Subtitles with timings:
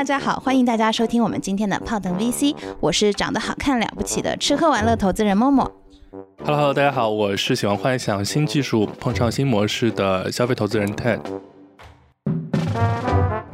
[0.00, 5.70] 大家好，欢迎大家收听我们今天的泡腾 VC，我是长得好看了不起的吃喝玩乐投资人默默。
[6.42, 11.20] Hello 大家好，我是喜欢幻想新技术、碰上新模式的消费投资人 Ted。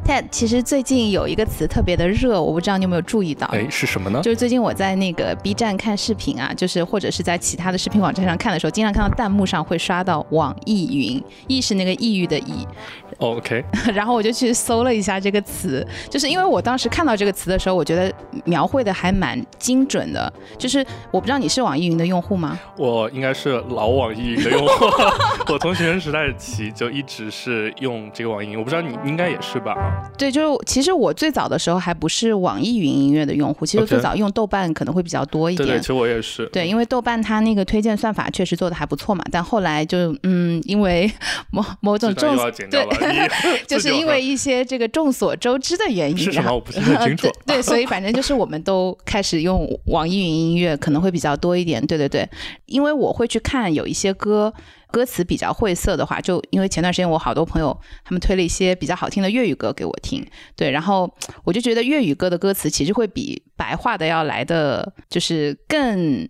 [0.05, 3.49] Ted，其实最近有一个词特别的热，我不知道你有没有注意到？
[3.49, 4.21] 哎，是什么呢？
[4.23, 12.65] 就是最近我在那个 B 站看视频啊，就是或者是在其他的视频网站上看的时候，经常看到弹幕上会刷到网易云，易是那个抑郁的抑，
[13.02, 18.12] 哦 OK， 然后我就去搜了一下这个词，就是因为我当时看到这个词的时候，我觉得
[18.45, 20.32] 描绘的还蛮精准的。
[20.59, 22.59] 就是我不知道你是网易云的用户吗？
[22.76, 24.85] 我应该是老网易云的用户，
[25.52, 29.74] 我从学生时代起就一直是用这个网易云，我不知道你应该也是吧？
[30.19, 35.66] 对，就是其实我最早的时候还不是网易云音乐的用户，其实最早用豆瓣可能会比较多一点。
[35.66, 36.46] 对对，其实我也是。
[36.46, 41.10] 对，因为豆瓣它那个推荐算法确实做的还不错嘛，但后来就嗯，因为
[41.51, 42.37] 某某种众
[42.71, 42.87] 这
[43.66, 47.29] 就是因为一些这个众所周知的原因，然后是什么我不是很清楚。
[47.46, 51.85] 对对，所以反正就是我们都开始用网易云音乐，可能会比较多一点。
[51.87, 52.29] 对对对，
[52.66, 54.52] 因为我会去看有一些歌。
[54.88, 61.13] 歌词比较晦涩的话，就因为前段时间我好多朋友他们推了一些比较好听的粤语歌给我听，对，然后
[61.45, 66.26] 我就觉得粤语歌的歌词其实会比白话的要来的就是更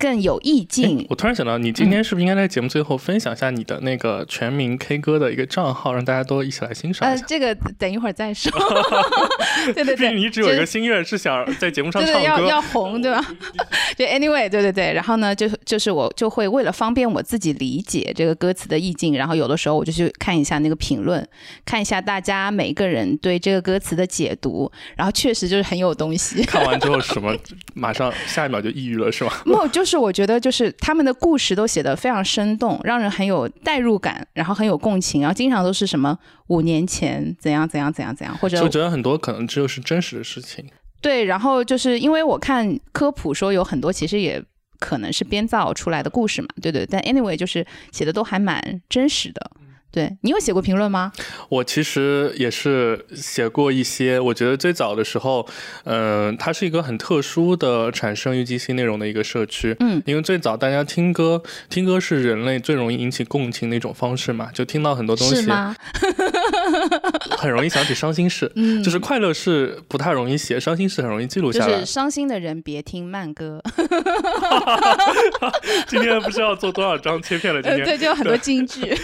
[0.00, 1.06] 更有意境哎。
[1.10, 7.24] 我突然想到，你今天是不是应该在节目最后分享一下你的那个全民 K 歌的一个账号，让大家都一起来欣赏呃一，下？
[7.28, 8.50] 这个等一会儿再说。
[9.74, 13.22] 对 对对，你只有一个心愿是想在节目上对唱歌，对要要红对吧？
[13.96, 21.26] 就 anyway，对对对，然后呢，就就是我就会为了方便我自己理解这个歌词的意境，然后有的时候我就去看一下那个评论，
[21.64, 26.42] 看一下大家每个人对这个歌词的解读，然后确实就是很有东西。
[26.44, 27.36] 看完之后什么，
[27.74, 29.32] 马上下一秒就抑郁了，是吗？
[29.44, 36.18] 没有，就是我觉得就是他们的故事都写得非常生动，让人很有代入感，然后很有共情，然后经常都是什么
[36.48, 40.64] 五年前怎样怎样怎样怎样，或者就觉得很多可能就是真实的事情。
[41.00, 44.42] 对，然后就是因为我看科普说有很多其实也
[44.78, 49.50] 可能是编造出来的故事嘛，对对，但 anyway 就是写的都还蛮真实的。
[49.92, 51.12] 对你有写过评论吗？
[51.48, 55.46] 我其实也是写过一些，我觉得最早的时候，
[55.84, 59.76] 嗯、它是一个很特殊的产生于机器内容的一个社区。
[59.80, 65.74] 嗯，因为最早大家听歌，听歌是人类最容易引起共情的一种方式嘛，就听到很多东西，是吗？
[67.38, 68.50] 很容易想起伤心事。
[68.54, 71.72] 嗯，就是快乐是不太容易写，伤心事很容易记录下来。
[71.72, 73.62] 就是伤心的人别听慢歌。
[75.86, 78.94] 今天不知道做多少张切片了，今呃，天对，就有很多金句。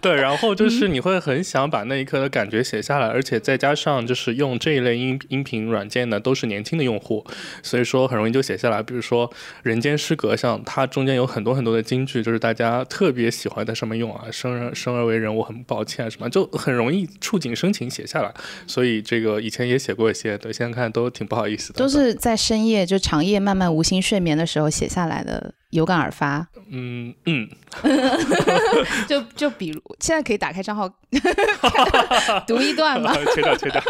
[0.00, 7.24] 对，然后就是你会很想把那一刻的感觉写下来，而且再加上就是用这一类音音频软件呢，都是年轻的用户，
[7.62, 8.82] 所以说很容易就写下来。
[8.82, 9.28] 比如说
[9.62, 16.89] 《人间失格》，像它中间有很多很多的金句，就是大家特别喜欢在上面用啊，生而生而为人，我很抱歉啊什么，就很容易
[17.20, 18.32] 触景生情写下来。
[18.66, 21.78] 所以这个以前也写过一些，对，现在看都挺不好意思的。
[21.78, 26.46] 都是在深夜就长夜漫漫无心睡眠的时候写下来的，有感而发。
[26.70, 27.48] 嗯嗯，
[29.08, 30.88] 就就比如现在可以打开账号
[32.46, 33.12] 读一段吗？
[33.34, 33.82] 切掉切掉。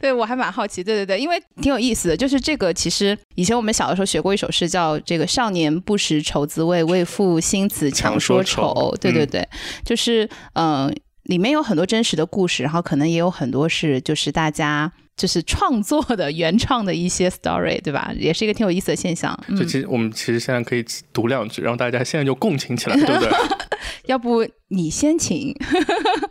[0.00, 9.48] 对我还蛮好奇，对对对，因为挺有意思的，就是这个其实以前我们小的时候学过一首诗，叫这个“少年不识愁滋味，为赋新词强说愁对对嗯对，
[9.84, 10.94] 就是嗯、呃
[11.26, 14.92] 里面有很多真实的故事，然后可能也有很多是就是大家。
[15.16, 18.12] 就是创作的原创的一些 story，对吧？
[18.18, 19.34] 也是一个挺有意思的现象。
[19.48, 23.30] 嗯就，其实我们其实现在可以读两句，让大家现在就共情起来，对不对？
[24.04, 25.54] 要不你先请？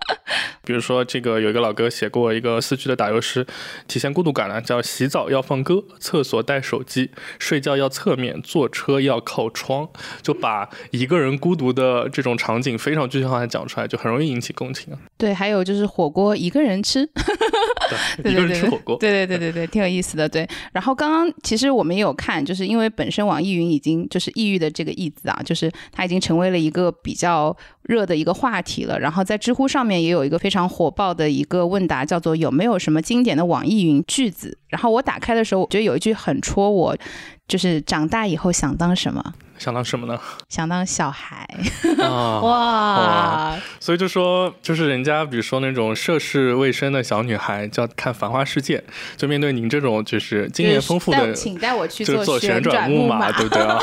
[0.66, 3.46] 比如说，这个有一个老哥写过一个四句的打油诗，
[3.88, 9.88] 体现孤独感呢，叫洗澡要放歌，厕所带手机，睡觉要侧面，坐车要靠窗，
[10.22, 15.00] 就把一个人孤独的这种场景非常具象化的讲出来，就很容易引起共情啊。
[15.18, 17.08] 对，还有就是火锅一个人吃，
[18.22, 20.28] 对 一个人对吃火锅，对对对对对，挺有意思的。
[20.28, 29.00] 对，然后刚刚其实我们也有看，就是因为本身网易云已经就是抑郁的这个“抑”字啊，就是它已经成为了一个比较热的一个话题了。
[29.00, 34.58] 然后在知乎上面也有一个非常常火爆的一个问答，叫做有没有什么经典的网易云句子？
[34.70, 36.98] 然后我打开的时候，我觉得有一句很戳我，
[37.48, 39.34] 就是长大以后想当什么？
[39.58, 40.20] 想当什么呢？
[40.50, 41.48] 想当小孩。
[42.00, 48.78] 啊 哇，所以就说，就是人家比如说那种涉世未深的小女孩，就要看《繁花世界》，
[49.16, 53.80] 就面对您这种就是经验丰富的，请带我去就是做旋转木马，对不对 啊？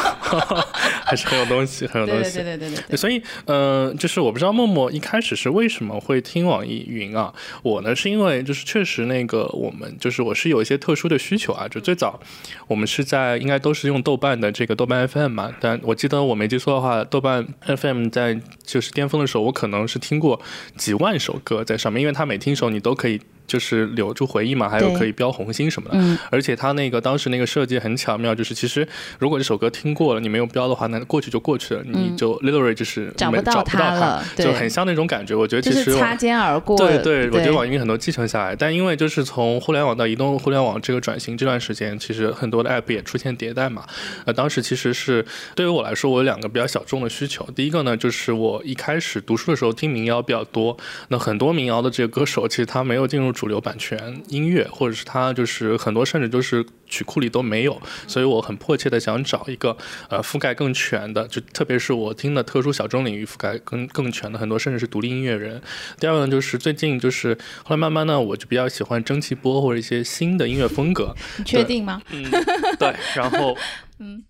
[1.04, 2.34] 还是很有东西，很有东西。
[2.34, 2.96] 对对对对对。
[2.96, 7.32] 所以，呃，就是我不知道默默一开始是为什么会听网易云啊？
[7.62, 12.18] 我呢是因为就是确实那个我们就是我是有一些特殊的需求啊，就最早
[12.66, 20.40] 我们是在应该都是用豆瓣的这个豆瓣 FM 嘛，但我记得我没记错的话，豆瓣 FM 在就是巅峰的时候，我可能是听过
[20.76, 23.20] 几万首歌在上面，因为它每听一首你都可以。
[23.52, 25.98] 就是留住回忆嘛，还有可以标红心什么的。
[25.98, 26.16] 嗯。
[26.30, 28.86] 而且他那个当时那个设计很巧妙，就是其实
[29.18, 35.34] 如果这首歌听过了，你没有标的话，那过去就过去了，你就 literally 就是找不到它了，就很像那种感觉。
[35.34, 36.78] 我觉得其实擦肩而过。
[36.78, 43.84] 对对，我觉得网易云很多继承下来，但因为就是从互联网到移动互联网这个转型这段时间，其实很多的 app 也出现迭代嘛。
[44.24, 47.46] 呃，当时其实是对于我来说，我有两个比较小众的需求。
[47.54, 50.76] 第一个呢，就是我一开始读书的时候听民谣比较多，
[51.08, 54.22] 那很多民谣的这个歌手其实他没有进入主流版权。
[54.28, 59.76] 音乐，或者是它就是很多，甚至就是曲库里都没有，所以我很迫切的想找一个
[60.08, 65.60] 呃覆盖更全的，就特别是我听的特殊小众领域覆盖更更全的很多，甚至是独立音乐人。
[65.98, 71.12] 第二个呢，就是最近就是后来慢慢呢，我就比较喜欢蒸汽波或者一些新的音乐风格。
[71.38, 72.00] 你确定吗？
[72.12, 72.30] 嗯，
[72.78, 73.56] 对，然后。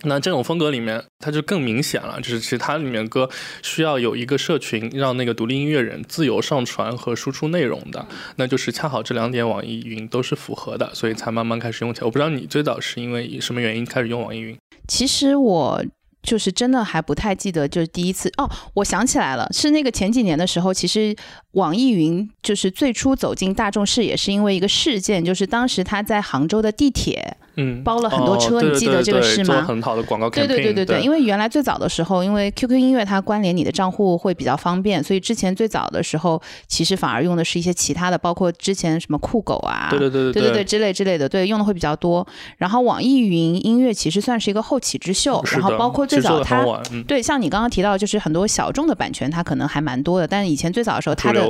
[0.04, 3.28] 那这种风格里面，它就更明显了，就是其实它里面歌
[3.62, 8.06] 需要有一个社群，让那个独立音乐人自由上传和输出内容的，
[8.36, 12.04] 那就是恰好这两点网易云都是符合的，所以才慢慢开始用起来。
[12.04, 14.56] 我不知道你最早是因为什么原因开始用网易云？
[14.88, 15.82] 其实我
[16.22, 21.14] 就是真的还不太记得，就是第一次哦，我想起来了，是那个前几年的时候，其实
[21.52, 27.36] 网易云就是最初走进大众视野，是因为一个事件，就是当时他在杭州的地铁。
[27.56, 29.62] 嗯，包了很多车，你记得这个事吗？
[29.68, 42.26] 很好的广告对对对对对，因为原来最早的时候，因为 QQ 音乐它关联你的账户会比较方便，所以之前最早的时候，其实反而用的是一些其他的，包括之前什么酷狗啊，对对对对对对之类之类的，对用的会比较多。
[42.56, 46.64] 然后网易云音乐其实算是一个后起之秀，然后包括最早它
[47.08, 51.44] 对像你刚刚提到，就是很多小众的版权它可能还蛮多的，但是以前最早的时候，它的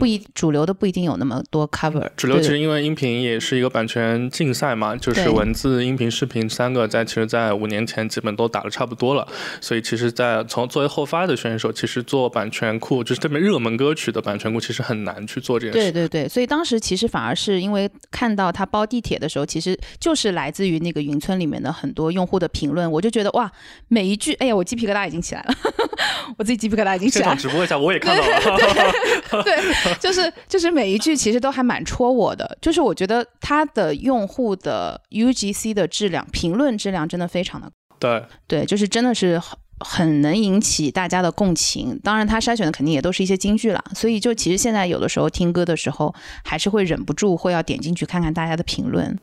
[0.00, 2.08] 不一主流的不一定有那么多 cover。
[2.16, 6.08] 主流其实因为音频也是一个版权竞赛嘛，就是文字、音频。
[6.10, 9.28] 视频三个在其实，在五年前基本都打的差不多了，
[9.60, 15.92] 所以其实，在从作为后发的选手，其实做版权库就是特别热门歌曲的版权库，其实很难去做这件事。
[15.92, 23.50] 对对对，所以当时其实反而是因为看到他包地铁的时候，其实就是来自于那个云村里面的很多用户的评论，我就觉得哇，
[23.88, 25.54] 每一句，哎呀，我鸡皮疙瘩已经起来了，
[26.36, 27.36] 我自己鸡皮疙瘩已经起来了。
[27.36, 28.92] 现场直播一下，我也看到了。
[29.44, 36.08] 对，就是就是每一句其实都还蛮戳我的，就是我觉得它的用户的 UGC 的质。
[36.08, 42.00] 量评论质量真的非常的对对，就是真的是很很能引起大家的共情。
[42.02, 49.18] 当然，他筛选的肯定也都是一些金句了，所以就其实现在有的时候听歌的时候，还是会忍不住会要点进去看看大家的评论。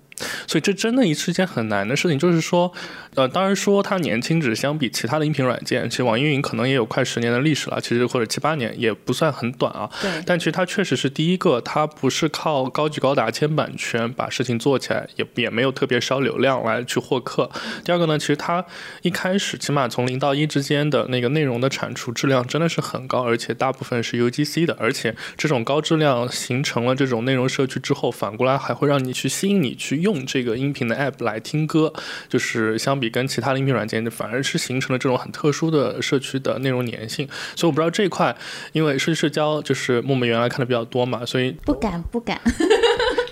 [0.47, 2.71] 所以这真的是一件很难的事情，就是说，
[3.15, 9.89] 呃，当然说它年轻，只相比其他的音频软件，其实网易云可能也有快十年的历史了，其实或者七八年也不算很短啊。
[10.01, 10.09] 对。
[10.25, 17.51] 但其实它确实是第一个，它不是靠高举高打签版权把事情做起来，也也没有特别烧流量来去获客。
[17.83, 18.63] 第二个呢，其实它
[19.01, 30.04] 一开始起码从零到一之间的那个内容的产出质量真的是很高，而且大部分是 UGC 的，而且这种高质量形成了这种内容社区之后，反过来还会让你去吸引你去。
[30.05, 31.91] 用这个音频的 app 来听歌，
[32.29, 37.27] 就是相比跟其他的音频软件，反而是形成了这种很特殊的社区的内容粘性。
[37.55, 38.35] 所以我不知道这一块，
[38.71, 42.39] 因为社区社交就是默默原来看的比较多嘛，所以不敢不敢。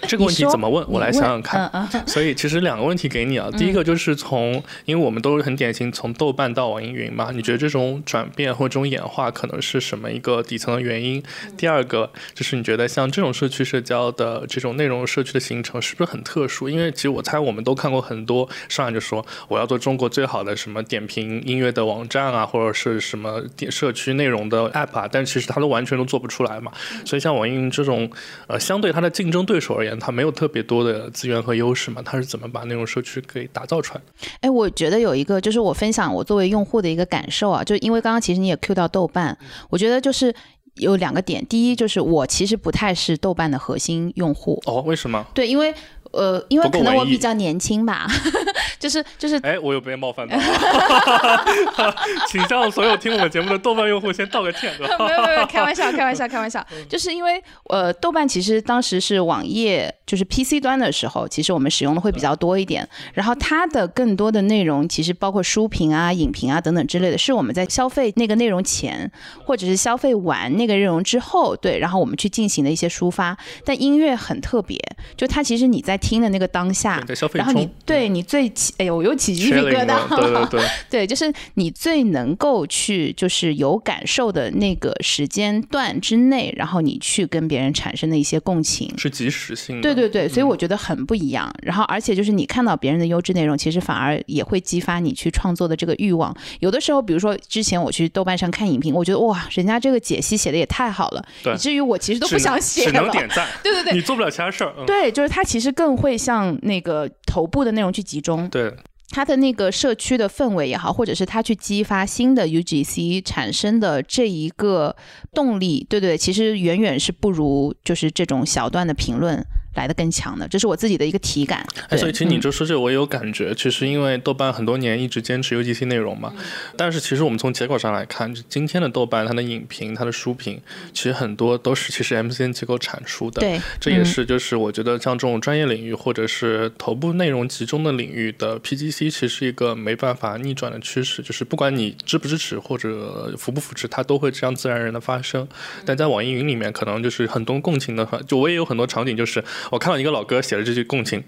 [0.07, 0.85] 这个问题怎么问？
[0.89, 1.69] 我来想想看。
[2.05, 3.49] 所以其实两个问题给你啊。
[3.57, 11.23] 第一个就是从，因为我们都是很典型从豆瓣到网易云嘛，你觉得这种转变或这种演化可能是什么一个底层的原因？
[11.57, 16.67] 第二个就是你觉得像这种社区社交的这种内容社区的形成是不是很特殊？
[16.67, 26.71] 因为其实我猜我们都看过很多上来就说我要做中国最好的什么点评音乐的网站啊，或者是什么点社区内容的 app 啊，但其实它都完全都做不出来嘛。
[27.05, 28.09] 所以像网易云这种，
[28.47, 29.92] 呃，相对它的竞争对手而言。
[29.99, 32.01] 它没有特别多的资源和优势嘛？
[32.03, 34.27] 它是怎么把内容社区给打造出来的？
[34.41, 39.37] 哎，我觉得有一个就是我分享我作为用户的一个感受啊，就因为刚刚其实你也 Q 到豆瓣，
[39.69, 40.33] 我觉得就是
[40.75, 45.25] 有两个点，第一就是我其实不太是豆瓣的核心用户哦，为什么？
[45.33, 45.73] 对，因为
[46.13, 48.07] 呃，因为可能我比较年轻吧，
[48.79, 50.43] 就是就是哎，我有被冒犯到吗？
[52.29, 55.05] 请向所有听我们节目的豆瓣用户先道个歉，对吧？
[55.05, 56.65] 没有没有没有，开玩笑，开玩笑，开玩笑。
[56.87, 62.87] 就是因为呃，豆瓣其实当时是网页就是 PC 端的时候，其实我们使用的会比较多一点。
[63.13, 69.11] 然后它的更多的内容，其实包括书评啊、影评啊等等之类的，是我们在消费那个内容前，
[69.43, 73.35] 或者是消费完那个内容之后，对，然后我们去进行的一些抒发。
[73.65, 74.77] 但音乐很特别，
[75.17, 77.01] 就它其实你在听的那个当下
[77.33, 88.93] 然后你对你最起，哎呦，我又起鸡皮疙了 瘩，对对对， 对，就是你最能够去就是有感受的那个时间段之内，然后你去跟别人产生的一些共情。
[88.97, 89.81] 是即时性的。
[89.81, 91.49] 对对对，所以嗯我觉得很不一样。
[91.61, 96.35] 然后，而且就是你看到别人的优质内容，其实反而也会激发你去创作的这个欲望。
[96.59, 103.11] 有的时候，比如说之前我去豆瓣上看影评，我觉得哇，人家这个解析写的也太好了，以至于我其实都不想写只能了。
[103.11, 104.73] 点赞， 对对对你做不了其他事儿。
[104.77, 108.49] 嗯，对，就是他其实更会向那个头部的内容去集中。
[108.49, 108.73] 对，
[109.09, 114.95] 它的那个社区的氛围也好，或者是它去激发新的 UGC 产生的这一个
[115.33, 119.45] 动力，对对，其实远远是不如就是这种小段的评论
[119.75, 121.65] 来的更强的，这是我自己的一个体感。
[121.89, 123.53] 哎，所以其实你嗯就说这，我也有感觉。
[123.55, 126.33] 其实因为豆瓣很多年一直坚持 UGC 内容嗯嘛，
[126.77, 130.61] 但是其实我们从结果上来看，就今天的豆瓣它的影评、它的书评，
[130.93, 133.39] 其实很多都是其实 MCN 机构产出的。
[133.41, 145.47] 对，这也嗯是就是我觉得像这种专业领域或者是头部内容集中的领域的 PGC，其实是一个没办法逆转的趋势，就是不管你支不支持或者扶不扶持，它都会这样自然而然的发生。
[145.85, 151.23] 但在网易云里面，可能就是很多共情的，就我也有很多场景，就是我看到一个老哥写了这句共情，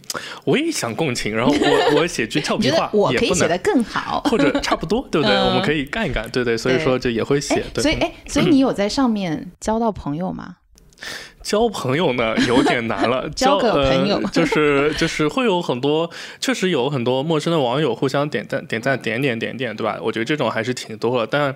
[0.45, 3.19] 我也想共情，然后我 我写句俏皮话我也。
[3.19, 4.21] 可以写的更好？
[4.29, 5.35] 或者差不多，对不对？
[5.35, 7.81] 嗯我们可以干一干，对对，所以说就也会写哎，，对。
[7.81, 10.55] 所以哎，所以你有在上面交到朋友吗？
[11.41, 16.09] 交朋友呢有点难了， 交个朋友呃、 就是就是会有很多，
[16.39, 19.99] 确实有很多陌生的网友互相点赞点赞点点点点，对吧？
[20.01, 21.55] 我觉得这种还是挺多的，但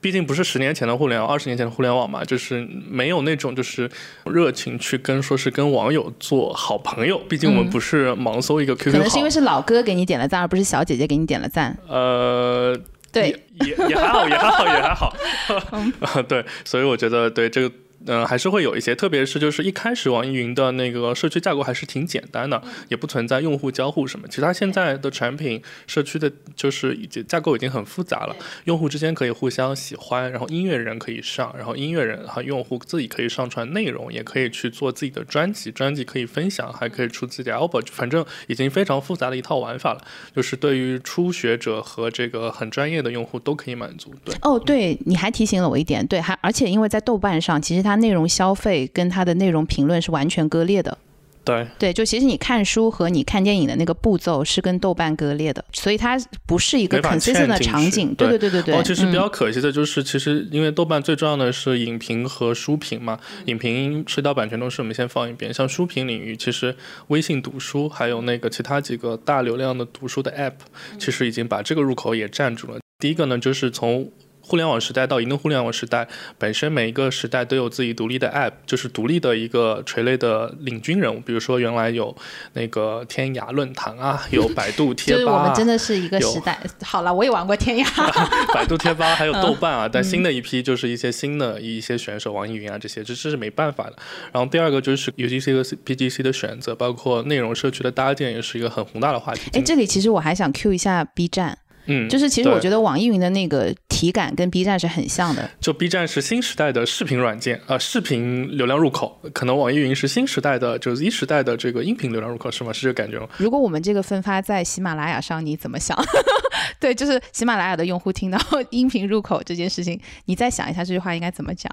[0.00, 3.90] 毕竟不是十年前的互联网，二十年前的互联网嘛，就是没有那种就是
[4.26, 11.76] 热情去跟说是跟网友做好朋友，毕竟我们嗯不是盲搜一个 QQ 号，可能是因为是老哥给你点了赞，而不是小姐姐给你点了赞。
[11.88, 12.78] 呃。
[13.10, 16.22] 对，也也也还好，也还好，也还好。
[16.28, 17.72] 对，所以我觉得对这个。
[18.06, 24.26] 嗯、还是会有一些，特别是就是一开始网易云的那个社区架构还是挺简单的，也不存在用户交互什么。
[24.28, 40.00] 其实它现在的产品社区的，就是已经架构已经很复杂了，用户之间可以互相喜欢，然后音乐人可以上，然后音乐人和用户自己可以上传内容，也可以去做自己的专辑，专辑可以分享，还可以出自己的 album，反正已经非常复杂的一套玩法了。
[40.34, 44.12] 就是对于初学者和这个很专业的用户都可以满足。
[44.24, 50.96] 对，哦，对，你还提醒了我一点，对，还而且因为在豆瓣上，其实它内容消费跟它的内容评论是完全割裂的。
[51.44, 58.14] 对，对，就其实你看书和你看电影的那个步骤是跟豆瓣割裂的，所以它不是一个 consistent 的场景。
[58.14, 58.80] 对对对对对对。
[58.80, 65.52] 哦，其实比较嗯可惜的就是，其实因为豆瓣最重要的是影评和书评嘛，影评涉及到版权东西，我们先放一边。
[65.52, 66.74] 像书评领域，其实
[67.08, 70.54] 微信读书还有那个其他几个大流量的读书的 app，
[70.98, 72.78] 其实已经把这个入口也占住了。
[72.98, 74.10] 第一个呢，就是从
[74.46, 76.06] 互联网时代到移动互联网时代，
[76.38, 81.18] 本身每一个时代都有自己独立的 app，就是独立的一个垂类的领军人物。
[81.20, 82.14] 比如说原来有
[82.52, 86.60] 那个天涯论坛啊， 有百度贴吧、啊，就是我们真的是一个时代。
[86.82, 87.84] 好了，我也玩过天涯。
[88.52, 93.96] 百度贴吧还有豆瓣嗯啊，但新的一批就是一些新的一些选手，网易云啊这些，这这是没办法的。
[94.32, 99.50] 然后第二个就是 UGC 和 PGC 的选择，包括内容社区的搭建，也是一个很宏大的话题。
[99.54, 105.50] 哎，这里其实我还想 Q 一下 B 站，嗯，就是其实我觉得网易云的那个体感跟 B 站是很像的。
[105.60, 112.72] 就 B 站是新时代的视频软件啊、呃视频流量入口，可能网易云是新时代的，就是一时代的这个音频流量入口，是吗？
[112.72, 113.28] 是这个感觉吗？
[113.36, 115.98] 如果我们这个分发在喜马拉雅上，你怎么想？
[116.80, 118.38] 对，就是喜马拉雅的用户听到
[118.70, 121.70] 音频入口这件事情，你再想一下这句话应该怎么讲？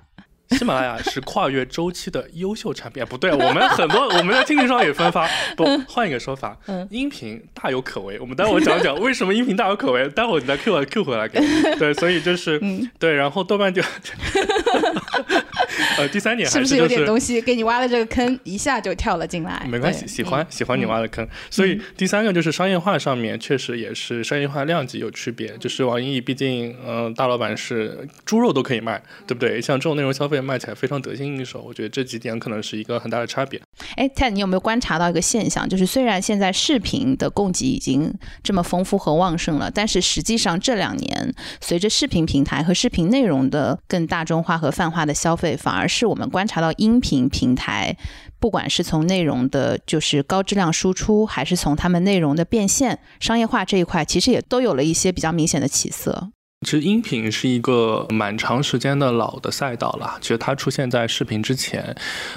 [0.51, 8.19] 喜马拉雅是跨越周期的优秀产品，啊不对，我们很多我们在听众上也分发，不换一个说法，嗯音频大有可为。
[8.19, 11.47] 我们待会儿讲讲为什么音频大有可为，待会儿你再 Q 回 Q 回来给你。
[11.79, 13.81] 对，所以就是、 嗯对，然后豆瓣就，
[15.97, 19.65] 呃，第三点是不是有点东西给你挖了这个坑，一下就跳了进来？
[19.69, 21.27] 没关系，喜欢、嗯喜欢你挖的坑。
[21.49, 25.55] 所以第三个就是商业化上面确实也是商业化量级有区别。
[25.59, 29.61] 就是网易毕竟，嗯、大老板是猪肉都可以卖，对不对？
[29.61, 33.61] 像这种内容消费卖起来非常得心应手，我觉得这几点可能是一个很大的差别。
[33.95, 35.67] 哎，Ted，你有没有观察到一个现象？
[35.67, 47.95] 就是虽然现在视频的供给已经这么丰富和旺盛了，但是实际上这两年随着视频平台和视频内容的更大众化和泛化的消费，反而是我们观察到音频平台，
[48.39, 56.29] 不管是从内容的，就是高质量输出，还是从他们内容的变现、商业化这一块，其实也都有了一些比较明显的起色。
[56.63, 60.19] 其实音频是一个蛮长时间的老的赛道了。
[60.21, 61.95] 其实它出现在视频之前，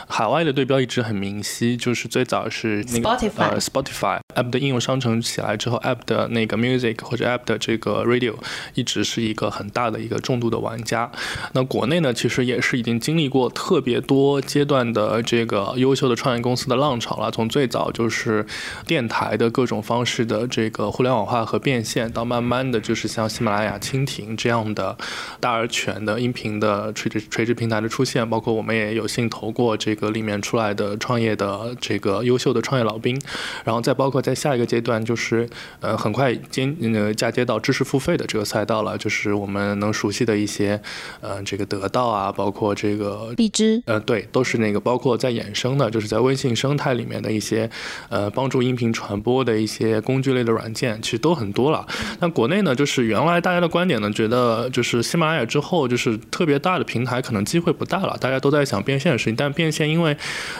[0.08, 8.34] 海外的对标一直很明晰，就是最早是那个呃 Spotify App 的应用商城起来之后，App 的那个 Music 或者 App 的这个 Radio
[8.72, 11.12] 一直是一个很大的一个重度的玩家。
[11.52, 17.30] 那国内呢，其实也是已经经历过特别多阶段的这个优秀的创业公司的浪潮了。
[17.30, 18.46] 从最早就是
[18.86, 24.13] 电台的各种方式的这个互联网化和变现，到慢慢的就是像喜马拉雅、蜻蜓。
[24.36, 24.96] 这样的
[25.40, 33.20] 大而全的音频的垂直垂直平台的出现，包括我们也有幸投过这个里面出来的创业的这个优秀的创业老兵，
[33.64, 35.48] 然后再包括在下一个阶段，就是
[35.80, 40.80] 呃很快接呃嫁接到知识付费的这个赛道了，就是我们能熟悉的一些
[41.20, 47.70] 呃这个得到啊，包括这个荔枝，呃对，都是那个包括在衍生的，就是在微信生态里面的一些
[48.10, 51.86] 呃帮助音频传播的一些工具类的软件，其实都很多了。
[52.20, 53.94] 那国内呢，就是原来大家的观点。
[54.12, 58.16] 觉得就是喜马拉雅之后，就是特别大的平台，可能机会不大了。
[58.20, 60.16] 大家都在想变现的事情，但变现因为，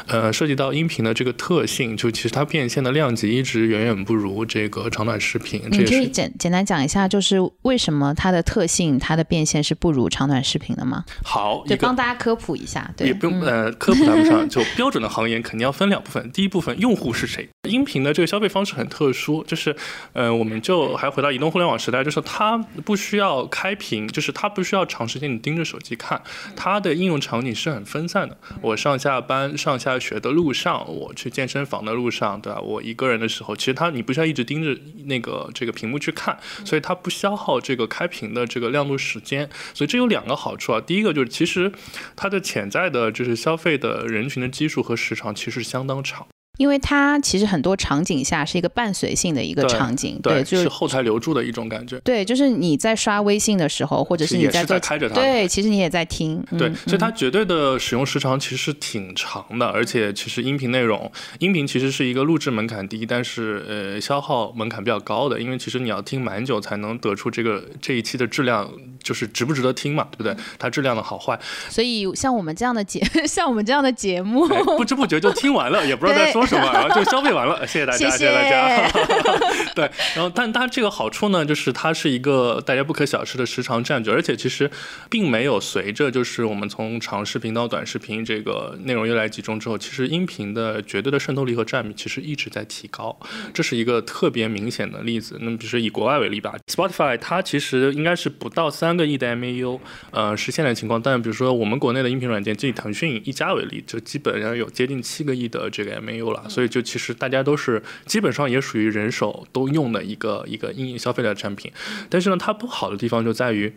[0.07, 5.63] 呃，涉及到音频的这个特性，就其实它变现的量级一直远远不如这个长短视频。
[5.71, 11.05] 你可以简简单讲一下，就是为什么它的特性，它的变现是不如长短视频的吗？
[11.23, 12.91] 好，就帮大家科普一下。
[12.97, 16.31] 对，也不用呃科普谈不上，就标准的行业肯定要分两部分。
[16.33, 17.49] 第一部分用户是谁？
[17.69, 19.75] 音频的这个消费方式很特殊，就是
[20.13, 23.34] 呃，我们就还回到移动互联网时代，就是它不需要。
[23.47, 26.23] 开屏就是它不需要长时间你盯着手机看，
[26.55, 28.37] 它的应用场景是很分散的。
[28.61, 32.61] 我上下班、上下学的路上，我去健身房的路上，对吧？
[32.61, 39.49] 我一个人的时候，其实它你不需要一直盯着那个这个屏幕去看，所以它不消耗这个开屏的这个亮度时间。
[39.73, 41.73] 所以这有两个好处啊，第一个就是其实
[42.15, 46.27] 它的潜在的就是消费的人群的基数和时长其实相当长。
[46.57, 51.99] 因为它其实很多场景下是一个伴随性的一个场景，对，就是后台留住的一种感觉。
[52.01, 56.45] 对，就是你在刷微信的时候，或者是你在在开着它，对，其实你也在听。
[56.57, 68.71] 对，所以它绝对的使用时长其实挺长的，而且其实音频内容，音频其实是一个录制门槛低，但是呃消耗门槛比较高的，因为其实你要听蛮久才能得出这个这一期的质量，
[69.05, 70.35] 就是值不值得听嘛，对不对？
[70.59, 71.39] 它质量的好坏。
[71.69, 77.25] 所以像我们这样的节， 像我们这样的节目，不知不觉就听完了，也不知道在说什么， 然后就消。
[77.25, 78.87] 费完了，谢谢大家，谢谢大家。
[79.75, 84.71] 对，然后，但它这个好处呢，就是它是一个大家不可小视的时长占据，而且其实
[85.09, 93.19] 并没有随着就是我们从长视频到短视频这个内容越来越集中之后，其实音频的绝对的渗透力和占比其实一直在提高，
[93.55, 95.39] 这是一个特别明显的例子。
[95.41, 99.81] 那么，比如说以国外为例吧，Spotify 它其实应该是不到三个亿的 MAU，
[100.11, 101.01] 呃，实现的情况。
[101.01, 107.15] 但比如说我们国内的音频软件，就以腾讯一家为例，就基本上有接近七个亿的这个 MAU 了，所以就其实。
[107.15, 111.71] 大家都是基本上也属于人手都用的一个一个应用消费的产品，
[112.11, 113.73] 但是呢，它不好的地方就在于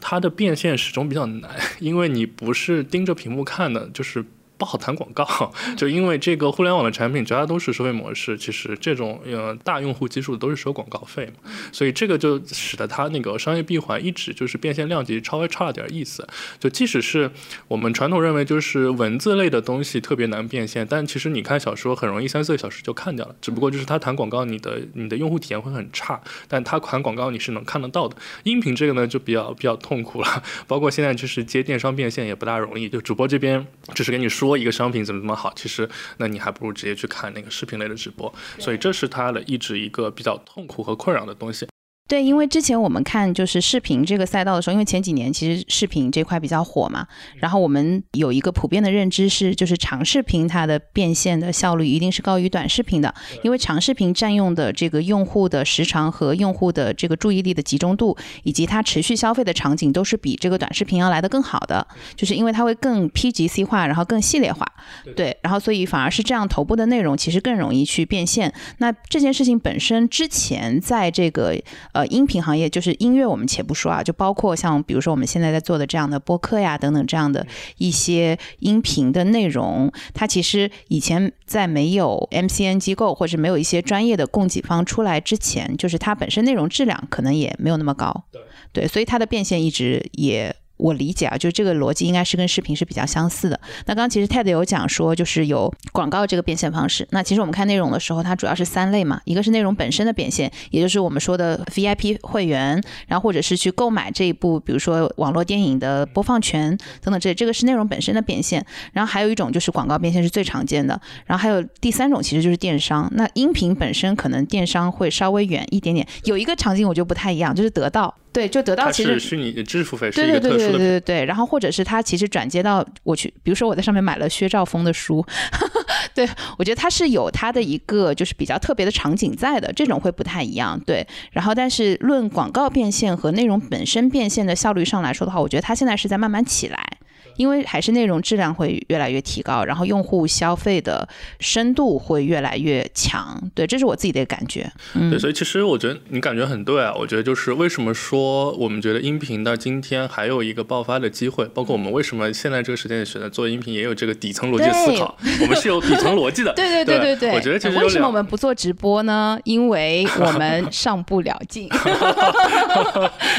[0.00, 4.24] 它的变现始终比较难， 因为你不是盯着屏幕看的，就是。
[4.58, 5.24] 不好谈广告，
[5.78, 16.26] 就因为这个互联网的产品绝大多数收费模式，其实这种呃大用户基数都是收广告费嘛，所以这个就使得它那个商业闭环一直就是变现量级稍微差了点意思。
[16.58, 17.30] 就即使是
[17.68, 28.16] 我们传统认为就是文字类的东西特别难变现，但其实你看小说很容易三四个小时就看掉了，只不过就是它谈广告你的你的用户体验会很差，但它谈广告你是能看得到的。
[28.42, 34.47] 音频这个呢就比较比较痛苦了，包括现在就是接电商变现也不大容易，就主播这边只是给你说。
[34.48, 41.66] 说一个商品怎么怎么好，其实那你还不如直接去看那个视频类的直播，所以这是他的一直一个比较痛苦和困扰的东西。
[42.08, 64.66] 对，因为之前我们看就是视频这个赛道的时候，因为前几年其实视频这块比较火嘛，然后我们有一个普遍的认知是，就是长视频它的变现的效率一定是高于短视频的，因为长视频占用的这个用户的时长和用户的这个注意力的集中度，以及它持续消费的场景都是比这个短视频要来的更好的，就是因为它会更 P G C 化，然后更系列化，
[65.14, 68.50] 对，然后所以反而是这样头部的内容其实更容易去变现。
[68.78, 71.54] 那这件事情本身之前在这个。
[71.98, 77.44] 呃，音频行业就是音乐，我们且不说啊，就包括像比如说我们现在在做的这样的播客呀等等这样的
[77.78, 93.60] 一些音频的内容，它其实以前在没有 MCN 机构或者没有一些专业的供给方出来之前，就是它本身内容质量可能也没有那么高，对，对，所以它的变现一直也我理解啊，就这个逻辑应该是跟视频是比较相似的。
[93.86, 97.06] 那刚刚其实 TED 有讲说，就是有广告这个变现方式。
[97.10, 108.64] 那其实我们看内容的时候，它主要是三类嘛，一个是内容本身的变现，也就是我们说的 VIP 会员，然后或者是去购买这一部，比如说网络电影的播放权等等这这个是内容本身的变现。
[108.92, 111.00] 然后还有一种就是广告变现是最常见的。
[111.26, 113.10] 然后还有第三种其实就是电商。
[113.14, 116.06] 那音频本身可能电商会稍微远一点点。
[116.24, 118.14] 有一个场景我就不太一样，就是得到。
[118.30, 121.24] 对，就得到其实虚拟支付费是一个特殊的，对对对。
[121.24, 125.24] 然后或者是他其实转接到我去，比如说我在上面买了薛兆丰的书，
[126.14, 126.28] 对
[126.58, 130.78] 我觉得他是有他的一个就是比较特别的场景在的，这种会不太一样。
[130.80, 136.98] 对，然后但是论广告变现和内容本身变现的效率上来说的话，我觉得他现在是在慢慢起来。
[137.38, 144.70] 因为还是内容质量会越来越提高，然后用户消费的深度会越来越强，对，这是我自己的感觉。
[144.92, 146.92] 对，所以其实我觉得你感觉很对啊。
[146.98, 156.52] 我觉得就是为什么说我们觉得音频到今天还有一个爆发的机会，包括我们为什么现在这个时间选择做音频，也有这个底层逻辑思考，我们是有底层逻辑的。
[156.58, 157.30] 对对对对对。
[157.30, 159.38] 我觉得其实为什么我们不做直播呢？
[159.44, 161.68] 因为我们 上不了镜。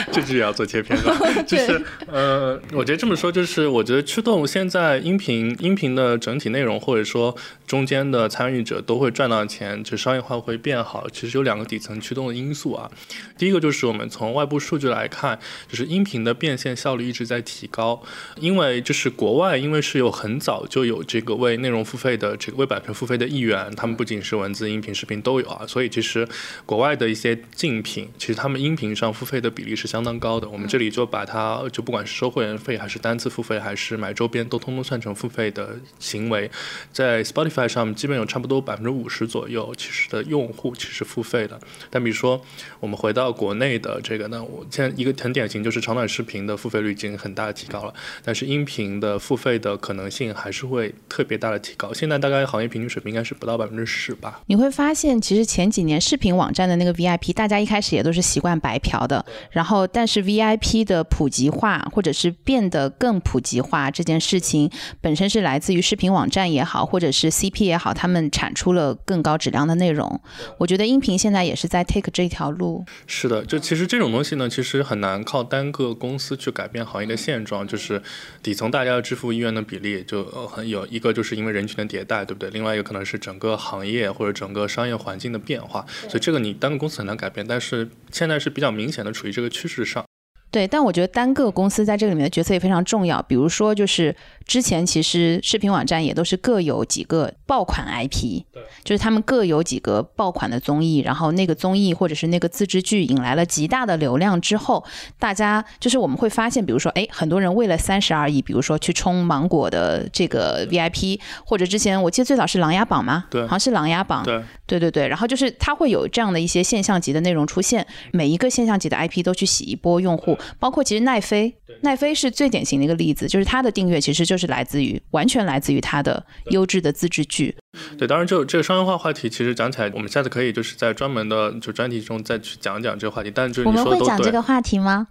[0.09, 3.83] 这句也要做切片了， 就是呃，我觉得这么说就是我。
[3.89, 11.09] 觉得驱动现在音频音频的整体内容，或者说中间的参与者都会赚到钱，就商业化会变好。
[11.09, 12.91] 其实有两个底层驱动的因素啊。
[13.35, 17.99] 第一个就是我们从外部数据来看，就是音频的变现效率一直在提高。
[18.39, 25.65] 因为就是国外，因为是有很早就有这个为内容付费的这个为版权付费的意愿，他们不仅是文字、音频、视频都有啊。
[25.65, 26.27] 所以其实
[26.63, 30.47] 国外的一些竞品，其实他们音频上付费的比例是相当高的。
[30.47, 36.51] 我们这里就把它就不管是收会员费，还是单次付费，还是是买周边都通通算成付费的行为，
[36.91, 41.57] 在 Spotify 上基本有差不多百分之五十左右，其实的用户其实付费的。
[41.89, 42.41] 但比如说
[42.81, 51.93] 我们回到国内的这个呢，我现在一个很典型就是长短视频的付费率已经很大的提高了，但是音频的付费的可能性还是会特别大的提高。
[51.93, 54.41] 现在大概行业平均水平应该是不到百分之十吧。
[54.47, 63.59] 你会发现，其实前几年视频网站的那个 VIP，大家一开始也都是习惯白嫖的，然后但是 VIP 的普及化或者是变得更普及。
[63.91, 70.21] 这件事情本身是来自于视频网站也好，或者是 CP 也好，他们产出了更高质量的内容。
[70.57, 72.85] 我觉得音频现在也是在 take 这条路。
[73.05, 77.67] 是的，就其实这种东西呢，其实很难靠单个公司去改变行业的现状。
[77.67, 78.01] 就是
[78.41, 82.49] 底层大家的支付意愿的比例，就很有一个就是因为人群的迭代，对不对？
[82.49, 85.85] 另外一个可能是整个行业或者整个商业环境的变化。
[86.07, 90.03] 所以这个你单个公司很难改变，但是现在是比较明显的处于这个趋势上。
[90.51, 93.21] 对，但我觉得单个公司在这里面的角色也非常重要。
[93.23, 104.85] 比如说，就是之前其实视频网站也都是各有几个爆款 IP，对，就是他们各有几个爆款的综艺，然后那个综艺或者是那个自制剧引来了极大的流量之后，
[105.17, 113.25] 大家就是我们会发现，比如说，哎，很多人为了三十而已，比如说去冲芒果的这个 VIP，或者之前我记得最早是琅琊榜吗？
[113.31, 115.07] 对，好像是琅琊榜，对，对对对。
[115.07, 120.37] 然后就是它会有这样的一些现象级的内容出现，每一个现象级的 IP 都去洗一波用户。
[120.59, 127.55] 包括其实奈飞，奈飞是最典型的一个例子，就是它的订阅其实就是来自于完全来自于它的优质的自制剧。
[127.97, 133.31] 对，当然就这个商业化话题，其实讲起来，我们下次可以就是在专门的就专题中再去讲讲这个话题。
[133.33, 135.07] 但就是我们会讲这个话题吗？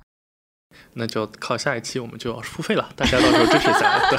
[0.95, 4.01] 那就靠下一期我们就要付费了，大家到时候支持一下。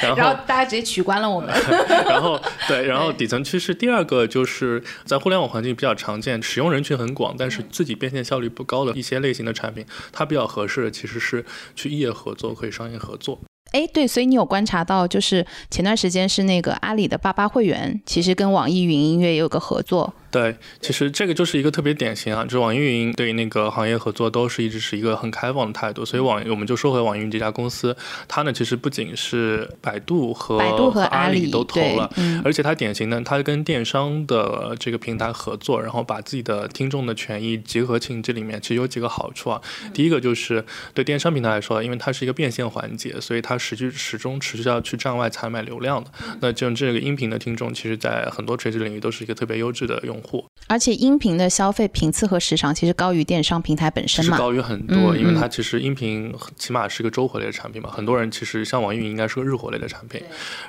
[0.00, 1.50] 对，然后大家直接取关了我们。
[2.06, 13.38] 然后对，然后底层趋势第二个就是在互联网环境比较常见，使用人群很广，但是自己变现效率不高的一些类型的产品，它比较合适的其实是去业合作，可以商业合作。
[13.72, 20.12] 哎，对，所以你有观察到，就是前段时间是那个阿里的八八会员，其实跟网易云音乐也有个合作。
[20.30, 27.96] 对，其实这个就是一个特别典型啊，就是网易云对那个行业合作都是一直是一个很开放的态度，所以网我们就说回网易云这家公司，
[28.28, 32.08] 它呢其实不仅是百度和百度和阿里都投了，
[32.44, 39.60] 而且它典型呢，它跟电商的这个平台合作，然后把自己的听众的权益结合进这里面，其实有几个好处啊。
[39.92, 40.64] 第一个就是
[40.94, 46.08] 对电商平台来说，因为它是一个变现环节，所以它实际始终持续要去站外采买流量的。
[46.40, 50.19] 那就这个音频的听众，其实在很多垂直领域都是一个特别优质的用。
[50.66, 60.22] 而且音频的消费频次和时长其实高于电商平台本身嘛，高于很多，因为它其实音频起码是个周活类的产品嘛，很多人其实像网易云应该是个日活类的产品。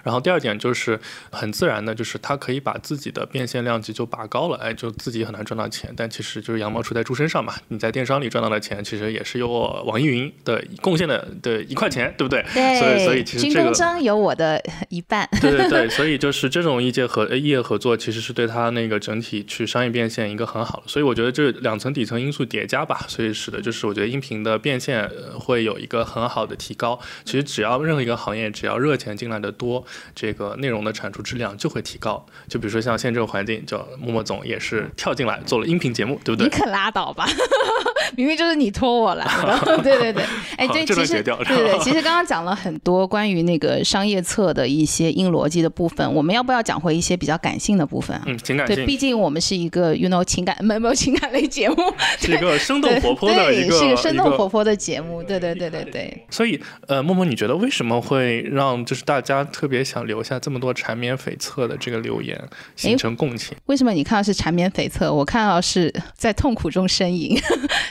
[0.03, 12.43] 然后第二点就是很自然的，就是它可以把自己的变现量级就拔高了，哎，就自己很难赚到钱，但其实就是羊毛出在猪身上嘛，你在电商里赚到的钱，其实也是由我网易云的贡献的的一块钱，对不对？
[12.53, 14.59] 对，所以所以其实这个有我的
[14.89, 15.29] 一半。
[15.39, 19.40] 对对对，所以就是这种业界合业合作其实是对它那个整体。
[19.41, 20.83] 以去商业变现一个很好的。
[20.87, 26.99] 所以我觉得这两层底层因素叠加吧，所以使得就是我觉得音频的变现会有一个很好的提高。
[27.25, 29.83] 其实只要任何一个行业，只要热钱进来的多，
[30.15, 32.25] 这个内容的产出质量就会提高。
[32.47, 36.45] 就比如说像现在这个环境，叫默默总也是跳进来做了音频节目，对不对？
[36.45, 37.25] 你可拉倒吧，
[38.15, 39.81] 明明就是你拖我来的。
[39.83, 40.23] 对对对，
[40.57, 48.19] 哎，对，其实对对， 其实刚刚讲了很多关于那个商业侧的一些硬逻辑的部分，我们要不要讲回一些比较感性的部分？
[48.25, 51.75] 嗯，情感对，毕竟我们是一个 you know 情感没没有情感类节目，
[52.19, 55.23] 是一个生动活泼的一个，是一个生动活泼的节目。
[55.23, 56.25] 对对对对对。
[56.29, 62.39] 所以，呃，默默，你觉得为什么会让就是大家特别想留下这么多缠绵悱恻的这个留言，
[62.75, 63.55] 形成共情？
[63.67, 67.39] 为什么你看到是缠绵悱恻，我看到是在痛苦中呻吟？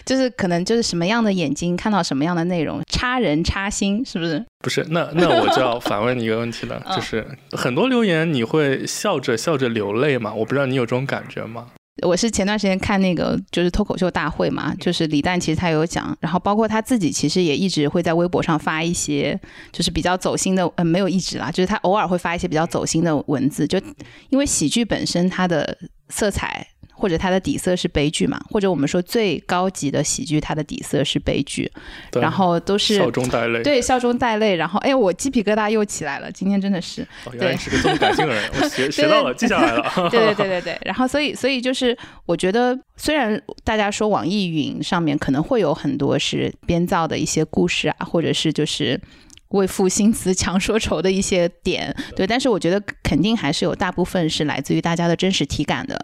[0.04, 4.44] 就是可能就是什么样的眼睛看到什么样的内容，插人插心，是不是？
[4.62, 10.32] 不是，那那我就要反问你一个问题了，就是很多留言你会笑着笑着流泪吗？
[10.34, 11.68] 我不知道你有这种感觉吗？
[12.02, 19.38] 我是前段时间看那个就是脱口秀大会嘛，就是李诞其实他有讲，然后包括他自己其实也一直会在微博上发一些
[19.72, 23.80] 就是比较走心的，呃，没有一直啦，就是他偶尔会发一些比较走心的文字，就
[24.28, 25.78] 因为喜剧本身它的
[26.10, 26.66] 色彩。
[27.00, 28.38] 或者它的底色是悲剧嘛？
[28.50, 31.70] 或者我们说最高级的喜剧，它的底色是悲剧，
[32.12, 33.62] 然后都是笑中带泪。
[33.62, 34.54] 对，笑中带泪。
[34.54, 36.30] 然后，哎，我鸡皮疙瘩又起来了。
[36.30, 40.10] 今天真的是，原来是个这么感性的人，我学 学到了，记下来了。
[40.10, 40.78] 对 对对对对。
[40.84, 49.00] 然后，所以所以就是，我觉得虽然大家说网易云上面可能会有很多是编造的一些故事啊，或者是就是
[49.48, 56.00] 为赋新词强说愁的一些点，对，但是我觉得肯定还是有大部分是来自于大家的真实体感的。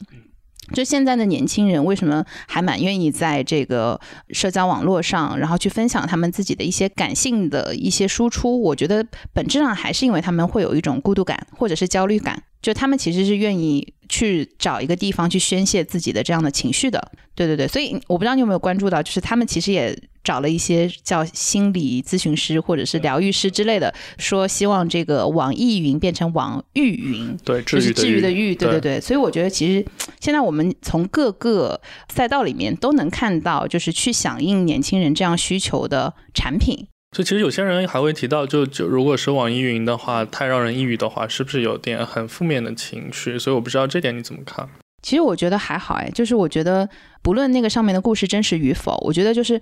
[0.72, 4.00] 就现在的年轻人为什么还蛮愿意在这个
[4.30, 8.60] 社交网络上，然后去分享他们自己的一些感性的一些输出？
[8.60, 12.42] 我觉得本质上还是因为他们会有一种孤独感或者是焦虑感。
[12.62, 28.70] 就他们其实是愿意去找一个地方去宣泄自己的这样的情绪的，对对对，所以我不知道你有没有关注到，就是他们其实也找了一些叫心理咨询师或者是疗愈师之类的，说希望这个网易云变成网易云，对，就是治愈的愈，对。
[28.70, 29.86] 对对，所以我觉得其实
[30.20, 31.80] 现在我们从各个
[32.12, 36.88] 赛道里面都能看到，就是去响应年轻人这样需求的产品。
[37.16, 43.38] 所以其实有些人还会提到，就就如果是网易云的话，太让人抑郁的话，是不是有点很负面的情绪？
[43.38, 44.68] 所以我不知道这点你怎么看。
[45.00, 46.86] 其实我觉得还好哎，就是我觉得
[47.22, 49.58] 不论那个上面的故事真实与否，我觉得就是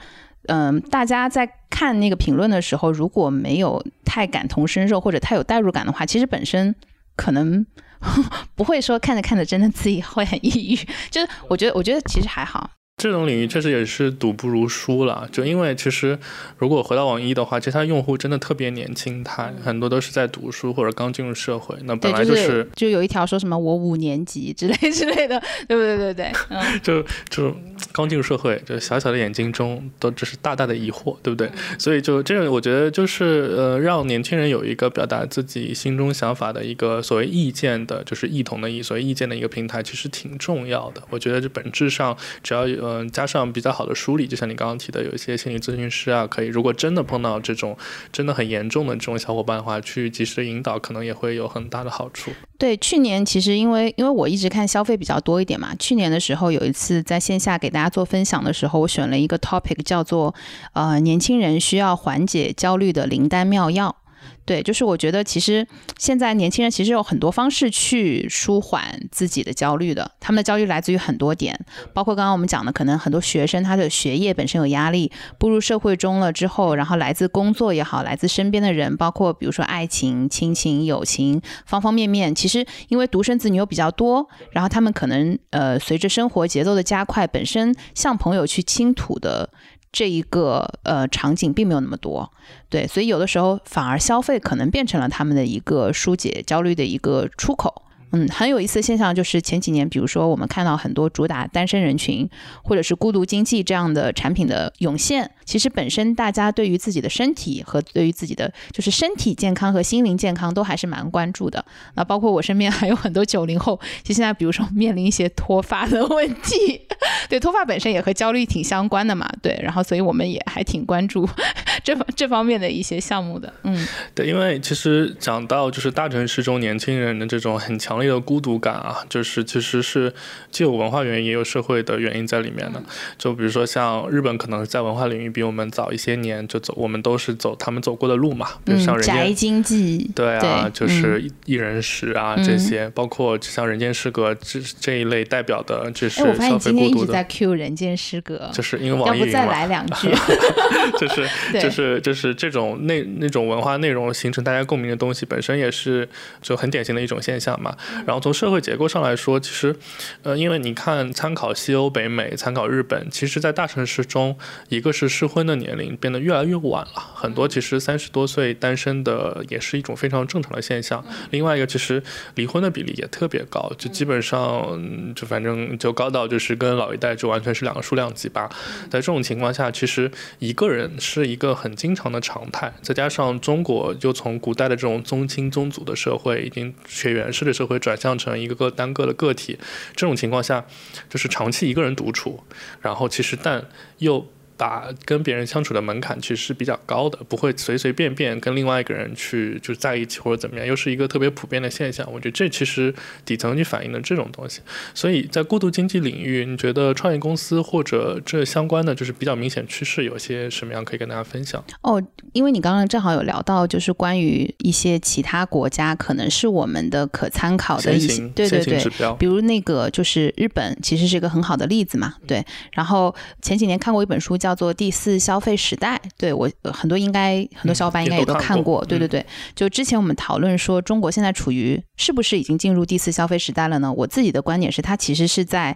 [0.49, 6.75] 嗯，大家在看那个评论的时候，如果没有太感同身受或者太有代入感的话，其实本身
[7.14, 7.64] 可能
[8.57, 10.77] 不会说看着看着真的自己会很抑郁。
[11.09, 12.69] 就是我觉得，我觉得其实还好。
[12.96, 16.16] 这种领域确实也是赌不如输了，就因为其实
[16.59, 21.76] 如果回到网易的话，其实它用户真的特别年轻态，很多都是在读书或者刚进入社会。
[21.83, 25.96] 那本来就是就有一条说什么我五年级之类 之类的，对不对？
[25.98, 27.54] 对对，嗯， 就就
[27.92, 31.51] 刚进入社会，就小小的眼睛中都只是大大的疑惑，对不对？
[31.79, 41.03] 所以就这个，我觉得就是呃，让年轻人有一个表达自己心中想法的一个所谓意见的，就是异同的意，所谓意见的一个平台，其实挺重要的。
[41.11, 42.85] 我觉得这本质上只要有。
[42.85, 47.75] 嗯，加上比较好的梳理，就像你刚刚提的，有一些心理咨询师啊，可以如果真的碰到这种
[48.12, 52.31] 真的很严重的这种小伙伴的话，去及时引导，可能也会有很大的好处。
[52.57, 60.35] 对，去年其实因为因为我一直看消费比较多一点嘛，去年的时候有一次在线下给大家做分享的时候，我选了一个 topic 叫做
[60.73, 63.97] 呃年轻人需要缓解焦虑的灵丹妙药。
[64.46, 65.66] 对，就是我觉得其实
[65.98, 70.11] 现在年轻人其实有很多方式去舒缓自己的焦虑的。
[70.20, 71.59] 他们的焦虑来自于很多点，
[71.92, 82.35] 包括刚刚我们讲的，可能很多学生他的学业本身有压力，步入社会中了之后，然后来自工作也好，来自身边的人，包括比如说爱情、亲情、友情方方面面。
[82.35, 89.48] 其实因为独生子女又比较多，然后他们可能呃随着生活节奏的加快，本身向朋友去倾吐的。
[89.94, 92.28] 这一个呃场景并没有那么多，
[92.68, 97.83] 对，所以有的时候反而消费可能变成了他们的一个疏解焦虑的一个出口。
[98.12, 102.29] 嗯，很有意思的现象就是前几年，比如说我们看到很多主打单身人群
[102.62, 111.64] 或者是孤独经济这样的产品的涌现，其实本身大家对于自己的身体和对于自己的就是身体健康和心灵健康都还是蛮关注的。
[111.95, 116.81] 那包括我身边还有很多九零后，其实现在比如说面临一些脱发的问题，
[117.29, 121.29] 对，脱发本身也和焦虑挺相关的嘛，对，然后所以我们也还挺关注
[121.83, 130.12] 这这方面的一些项目的，嗯，对，因为其实讲到就是大城市中年轻人的这种很强烈的孤独感啊，就是其实是
[130.51, 132.83] 既有文化原因也有社会的原因在里面的。
[133.17, 147.12] 就比如说像日本，可能在文化领域比我们早一些年就走，我们都是走他们走过的路嘛，比如像人宅经济，对啊，就是一人食啊这些，包括像人间失格这这一类代表的，就是消费孤独的。
[147.12, 150.09] 在 Q 人间失格，就是因为网易云再来两句，
[150.99, 151.29] 就是
[151.61, 156.09] 就是就是这种那那种文化内容形成大家共鸣的东西，本身也是
[156.43, 157.77] 就很典型的一种现象嘛。
[158.07, 159.75] 然后从社会结构上来说，其实
[160.23, 164.37] 呃，因为你看参考西欧、北美，参考日本，其实，在大城市中，
[164.68, 171.03] 一个是适婚的年龄变得越来越晚了，很多其实三十多岁单身的也是一种非常正常的现象。
[171.31, 172.03] 另外一个，其实
[172.35, 177.14] 离婚的比例也特别高，就基本上就反正就高到就是跟老一代。
[177.14, 178.51] 就完全是两个数量级吧。
[178.90, 182.73] 在这种情况下，其实一个人是一个很经常的常态。
[182.83, 189.59] 再加上中国就从古代的这种宗亲宗族的社会，已经血缘式的社会会转向成一个个单个的个体。
[189.95, 190.65] 这种情况下，
[191.11, 192.43] 就是长期一个人独处，
[192.81, 193.67] 然后其实但
[193.99, 194.27] 又。
[194.57, 202.07] 把跟别人相处的门槛其实是比较高的，不会随随便便跟另外一个人去就在一起或者怎么样，又是一个特别普遍的现象。
[202.12, 204.61] 我觉得这其实底层就反映了这种东西。
[204.95, 211.62] 所以在孤独经济领域，你觉得创业公司或者这相关的就是比较明显趋势，有些什么样可以跟大家分享？
[211.81, 212.01] 哦，
[212.33, 218.85] 因为你刚刚正好有聊到，就是关于一些其他国家可能是我们的可参考的一些对对对，
[219.19, 222.14] 比如那个就是日本，其实是一个很好的例子嘛。
[222.27, 223.12] 对，然后
[223.43, 224.38] 前几年看过一本书。
[224.44, 229.24] 叫做第四消费时代，对我很多应该很多小伙伴应该也都看过，对对对。
[229.54, 233.90] 就之前我们讨论说，中国现在处于是不是已经进入第四消费时代了呢？
[233.90, 235.74] 我自己的观点是，它其实是在。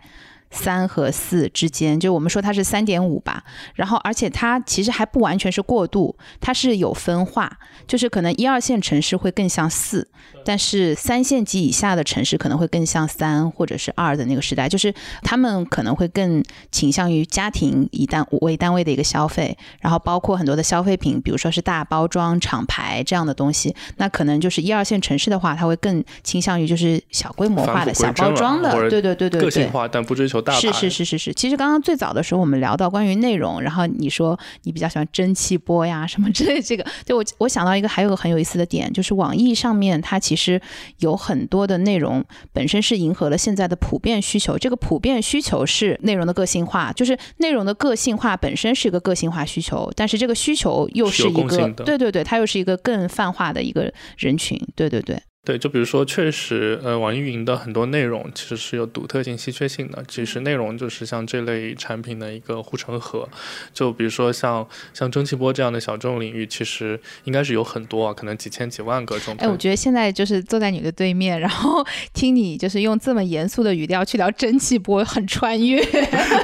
[0.51, 10.09] 三和四之间，就我们说它是三点五吧，然后而且它其实还不完全是过渡，它是有分化，就是可能一二线城市会更像四，
[10.45, 30.38] 但是三线及以下的城市可能会更像三或者是二的那个时代，就是他们可能会更倾向于家庭以单为单位的一个消费，然后包括很多的消费品，比如说是大包装厂牌这样的东西，那可能就是一二线城市的话，它会更倾向于就是小规模化的小包装的，对对对对对，个性化但不追求。
[30.61, 40.61] 是是是是是，其实刚刚最早的时候我们聊到关于内容，然后你说你比较喜欢蒸汽波呀什么之类，这个就我我想到一个还有个很有意思的点，就是网易上面它其实
[40.99, 55.21] 有很多的内容本身是迎合了现在的普遍需求，这个普遍需求是内容的个性化，就是内容的个性化本身是一个个性化需求，但是这个需求又是一个对对对，它又是一个更泛化的一个人群，对对对。
[55.49, 60.05] 对，就比如说，确实，呃，网易云的很多内容其实是有独特性、稀缺性的。
[60.07, 63.27] 其实内容就是像这类产品的一个护城河。
[63.73, 69.37] 就比如说像像蒸汽波这样的小众领域，其实应该是有很多，可能几千几万个这种。
[69.39, 71.83] 哎，我觉得现在就是坐在你的对面，然后
[72.13, 75.83] 听你就是用这么严肃的语调去聊蒸汽波，很穿越，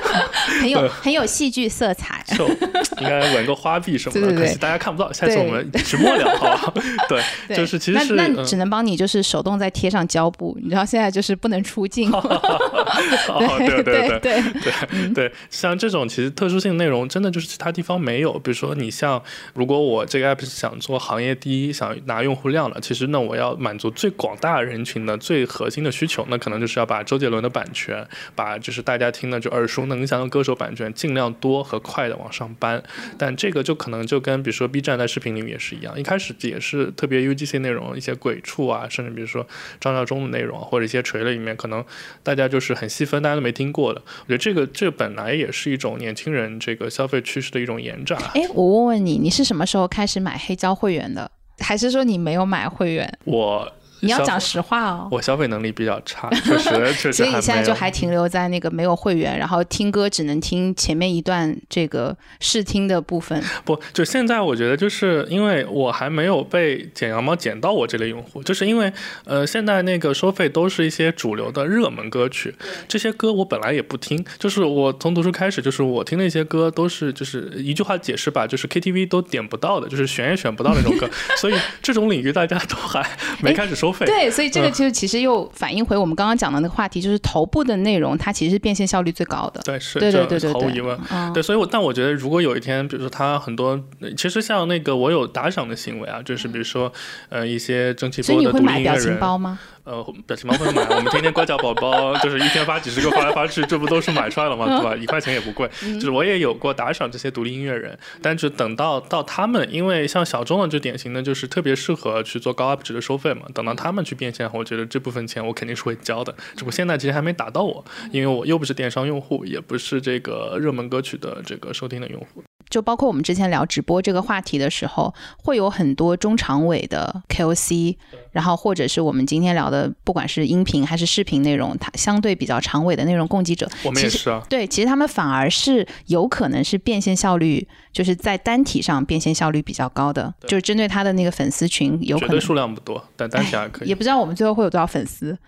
[0.63, 2.25] 很有很有戏剧色彩。
[2.39, 2.49] 就
[3.03, 5.13] 应该纹个花臂什么的，可惜大家看不到。
[5.13, 6.83] 下次我们直播聊，好吧？
[7.07, 8.94] 对，就是其实是那那只能帮你。
[8.97, 12.11] 就是手动再贴上胶布，你知道现在就是不能出镜。
[12.11, 18.39] 对对对对对对，像这种其实特殊性内容，真的就是其他地方没有。
[18.39, 19.23] 比如说你像，
[19.55, 32.83] 如果我这个 app 是想做行业第一，想拿用户量了，其实那我要满足最广大人群的最核心的需求，那可能就是要把周杰伦的版权，把就是大家听的就耳熟能详的歌手版权，尽量多和快的往上搬。
[33.19, 38.84] 但这个就可能就跟比如说 B 站在视频里面也是一样，一开始也是特别 UGC 内容，一些鬼畜啊。
[38.89, 39.47] 甚至比如说
[39.81, 41.85] 张召忠的内容或者一些垂类里面，可能
[42.23, 44.03] 大家就是很细分，大家都没听过的。
[44.23, 48.19] 我觉得这个这本来也是一种年轻人这个消费趋势的一种延展。
[48.35, 51.31] 哎，我问问你，你是什么时候开始买黑胶会员的？
[51.59, 53.19] 还是说你没有买会员？
[53.25, 53.73] 我。
[54.01, 57.13] 你要讲实话哦，我消费能力比较差，确实确实。
[57.13, 63.43] 所以你现在就还停留在那个没有会员，然后听歌只能听前面一段这个试听的部分。
[63.65, 68.93] 不，就现在我觉得就是因为我还没有被剪羊毛剪到我这类用户，就是因为
[69.25, 72.55] 呃现在那个收费都是一些主流的热门歌曲，
[72.87, 81.09] 这些歌我本来也不听，就是我从读书开始就是我听那些歌都是就是一句话解释吧，就是 KTV 都点不到的，就是选也选不到那种歌，
[81.41, 83.05] 所以这种领域大家都还
[83.41, 84.07] 没开始收费。
[84.07, 89.61] 对，所以这个就是其实又反映回我们刚刚讲的那个话题，就是头部的内容它其实是变现效率最高的。
[89.65, 90.99] 对，是，对对对对，毫无疑问。
[91.33, 93.79] 对，所以，我但我觉得，如果有一天，比如说他很多，
[94.17, 96.91] 其实像那个我有打赏的行为啊，就是比如说，
[97.29, 99.19] 呃，一些蒸汽波的独立音乐人。
[99.19, 99.59] 包吗？
[99.85, 104.67] 呃，表情包会买， 我们天天乖巧宝宝就是一天发几十个发来发去，这不都是买出来了吗？
[104.67, 104.97] 对吧？
[104.97, 105.69] 一块钱也不贵。
[105.81, 113.43] 就是我也有过打赏这些独立音乐人，但是等到到他们，因为像小众的就典型的就是特别适合去做高 UP 值的收费嘛。
[113.53, 116.35] 等到他们去变现，我觉得这部分钱我肯定是会交的。
[116.55, 122.43] 只不过现在其实还没打到我，因为我又不是电商用户，也不是这个热门歌曲的这个收听的用户。
[122.69, 127.97] 就包括我们之前聊直播这个话题的时候，会有很多中长尾的 KOC，
[128.33, 134.43] 然后或者是我们今天聊的，不管是音频还是视频内容，它相对比较长尾的内容供给者，我们也是啊。
[134.49, 143.89] 对，其实他们反而是有可能是变现效率，就是在单体上变现效率比较高的，就是针对他的那个粉丝群，有可能数量不多，但单体还可以。
[143.89, 145.39] 也不知道我们最后会有多少粉丝，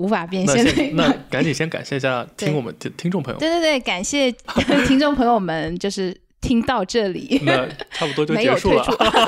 [0.00, 0.64] 无法变现。
[0.94, 3.38] 那那赶紧先感谢一下听我们听听众朋友。
[3.38, 4.32] 对对对，感谢
[4.88, 6.16] 听众朋友们，就是。
[6.42, 8.82] 听到这里，那差不多就 结束了。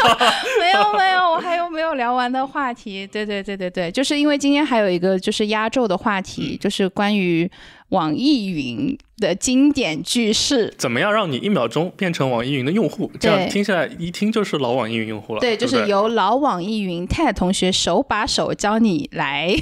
[0.58, 3.06] 没有没有，我还有没有聊完的话题？
[3.06, 7.50] 对对对对对，就是因为今天还有一个就是压轴的话题，就是关于。
[7.92, 13.10] 网易云的经典句式，怎么样让你一秒钟变成网易云的用户？
[13.20, 15.40] 这样听下来一听就是老网易云用户了。
[15.40, 19.54] 对，就是由老网易云泰同学手把手教你来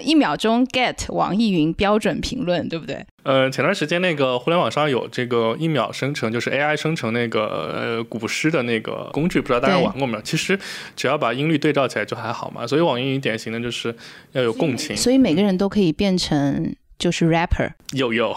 [0.00, 3.04] 一秒钟 get 网易云标准评论，对不对？
[3.24, 10.22] 呃，前段时间那个互联网上有这个一秒生成，就是 AI 生成那个呃古诗的那个工具，不知道大家玩过没有？
[10.22, 10.56] 其实
[10.94, 12.64] 只要把音律对照起来就还好嘛。
[12.64, 13.94] 所以网易云典型的就是
[14.32, 16.72] 要有共情，所以每个人都可以变成。
[17.02, 18.32] 就是 rapper，有有，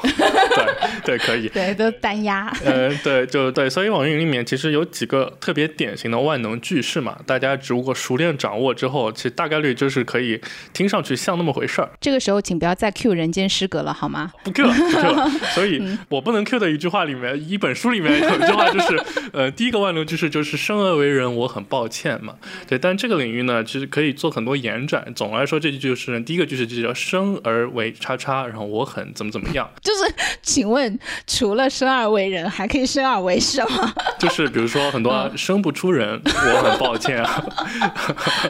[1.03, 10.39] 对对可以，对都单压，呃对就对，所以网易云里面其实有几个特别典型的万能句式嘛，大家如果熟练掌握之后，其实大概率就是可以
[10.73, 11.89] 听上去像那么回事儿。
[11.99, 14.31] 这个时候请不要再 Q 人间失格了好吗？
[14.43, 19.03] 不 Q 不 Q， 所以我不能 Q 的一句话里面，一本书里面有一句话就是，
[19.33, 22.35] 呃第一个万能句式就是生而为人我很抱歉嘛，
[22.67, 25.11] 对，但这个领域呢其实可以做很多延展。
[25.15, 28.45] 总的来说这句就是第一个句式就叫生而为叉叉。
[28.45, 29.69] 然后我很怎么怎么样？
[29.81, 30.13] 就是，
[30.45, 33.93] 请问除了生而为人，还可以生而为什么？
[34.19, 37.43] 就是比如说很多生不出人，我很抱歉啊，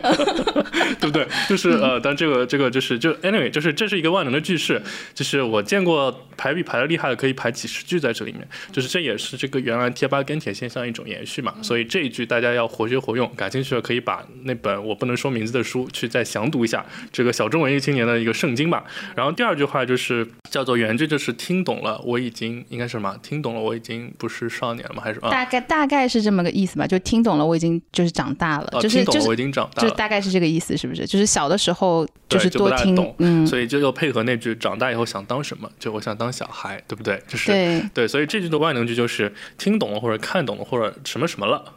[0.99, 1.25] 对不对？
[1.47, 4.81] 就是呃，但这个这个就是就 anyway，就是这是一个万能的句式，
[5.13, 8.45] 就是我见过排比排的厉害的，可以排几十句在这里面。
[8.73, 11.55] 就是这也是这个原来贴吧跟帖现象一种延续嘛。
[11.61, 18.83] 所以这一句大家要活学活用，感兴趣的可以把那本我不能说名字的书去再详读一下，这个小众文艺青年的一个圣经吧。
[19.15, 19.85] 然后第二句话。
[19.85, 23.17] 就是叫做原句，就是听懂了，我已经应该是什么？
[23.23, 25.01] 听懂了，我已经不是少年了吗？
[25.01, 26.85] 还是大概大概是这么个意思吧？
[26.85, 31.05] 就听懂了，我已经就是长大了，就是懂了我已经长大了，就大概是这个意思，是不是？
[31.05, 35.69] 就是小的时候就是多听，嗯，所以就又配合那句长大以后想当什么？
[35.79, 37.21] 就我想当小孩，对不对？
[37.27, 41.74] 就是对对，所以这句的万能句就是听懂了或者看懂了或者什么什么了。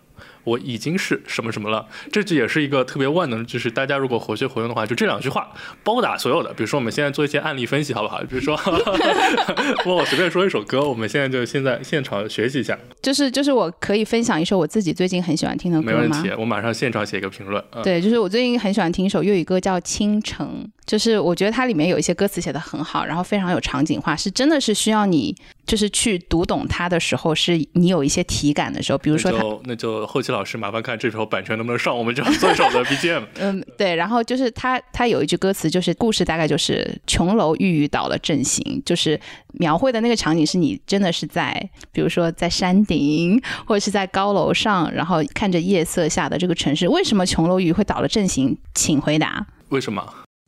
[0.48, 5.52] 我已经是什么什么了，这句也是一个特别万能，就是大家如果活学活用的话，就这两句话
[5.84, 6.52] 包打所有的。
[6.54, 8.20] 比如说，我们现在做一些案例分析，好不好？
[8.22, 8.54] 比如说，
[9.84, 12.78] 我随便说一首歌，我们现在就现在现场学习一下。
[13.02, 15.92] 就是就是，我可以分享一首我自己最近很喜欢听的歌吗？
[15.92, 17.62] 没问题，我马上现场写一个评论。
[17.82, 20.64] 对，就是我最近很喜欢听一首粤语歌，叫《倾城》。
[20.86, 25.36] 就是我觉得它里面有一些歌词写的很好，然后非常有场景化，是真的是需要你
[25.68, 28.98] 就是去读懂它的时候，是你有一些体感的时候。
[28.98, 33.22] 比如说，那就那就后期老师麻烦看这时候版权能不能上，我们就要做一首的 BGM。
[33.38, 33.94] 嗯，对。
[33.94, 39.20] 然后就是他他有一句歌词，就是故事大概就是琼楼玉宇倒了阵型，就是
[39.52, 46.88] 描绘的那个场景是你真的是在，比如说在山顶或者是在高楼上，然后看着夜色下的这个城市。
[46.88, 48.56] 为什么琼楼玉宇会倒了阵型？
[48.74, 49.46] 请回答。
[49.68, 50.02] 为什么？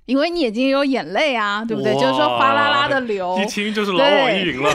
[0.06, 1.92] 因为你眼睛有眼泪啊，对不对？
[1.94, 4.74] 就是说哗啦啦的流，一听就是老网易云了。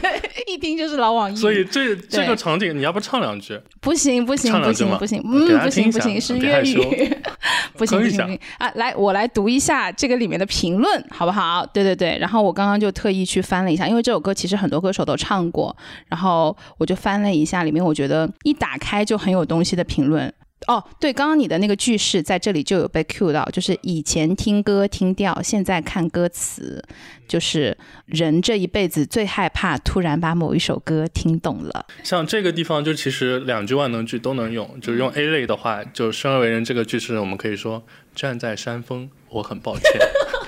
[0.00, 0.20] 对，
[0.52, 1.36] 一听就是老网易。
[1.36, 3.60] 所以这这个场景，你要不唱两句？
[3.80, 7.16] 不行不行不行不行，嗯不行不行，是粤语。
[7.76, 8.70] 不行不行啊！
[8.74, 11.64] 来，我来读一下这个里面的评论，好不好？
[11.72, 12.18] 对对对。
[12.18, 15.74] 然后我刚刚就特意去翻了一下，因为这首歌其实很多歌手都唱过，
[16.08, 20.30] 然后我就翻了一下里面，我觉得一打开就很有东西的评论。
[20.66, 26.84] 哦，对，刚刚你的那个句式在这里就有被 cue 到，就是以前听歌听调，现在看歌词，
[27.26, 31.86] 就是人这一辈子最害怕突然把某一首歌听懂了。
[32.02, 37.82] 像这个地方，就其实两句万能句都能用，就是用 A 类的话，就生而为人这个句式，我们可以说
[38.14, 39.84] 站在山峰，我很抱歉。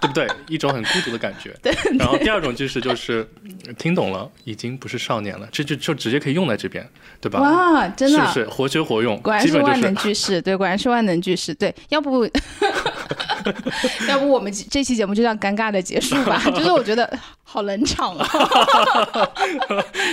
[0.00, 0.26] 对不对？
[0.48, 1.54] 一种很孤独的感觉。
[1.62, 1.72] 对。
[1.98, 3.28] 然后第二种句式就是
[3.78, 6.88] 听懂了，已经不是少年了，这就就直接可以用在这边，
[7.20, 7.40] 对吧？
[7.40, 9.20] 哇，真的，是不是活学活用？
[9.20, 11.74] 果然是万能句式，对，果然是万能句式，对。
[11.90, 12.24] 要不，
[14.08, 16.42] 要不我们这期节目就这样尴尬的结束吧？
[16.54, 18.26] 就是我觉得好冷场啊。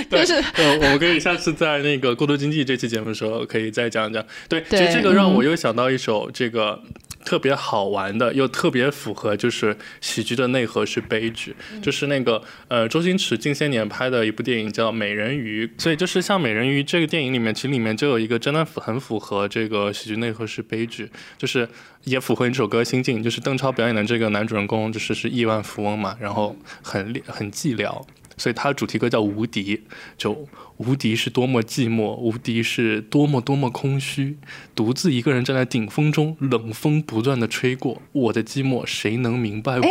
[0.10, 4.26] 就是，呃，我们可以下次在那个孤独经济这期节目的时候可以再讲一讲。
[4.50, 6.82] 对，其实这个让我又想到一首这个。
[7.28, 21.68] 特别好玩的，又特别符合就是喜剧的内核是悲剧，就是那个呃周星驰近些年拍的一部电影叫《美人鱼》，所以就是像《美人鱼》这个电影里面，其实里面就有一个真的很符合这个喜剧内核是悲剧，就是
[22.06, 28.02] 也符合你这首歌心境，就是邓超表演的这个男主人公就是是亿万富翁嘛，然后很很寂寥。
[28.38, 29.76] 所以它的主题歌叫《无敌》，
[30.18, 34.38] 就无敌是多么寂寞，无敌是多么多么空虚，
[34.76, 39.88] 独自一个人站在顶峰中，冷风不断的吹过，我的寂寞谁能明白我？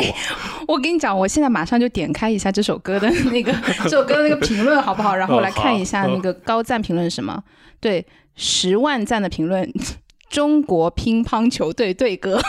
[0.68, 3.52] 我跟你讲，我现在马上就点开一下这首歌的那个
[3.84, 5.14] 这首歌的那个评论好不好？
[5.16, 7.42] 然后我来看一下那个高赞评论是什么？
[7.80, 9.70] 对，十万赞的评论，
[10.30, 12.40] 中国乒乓球队队歌。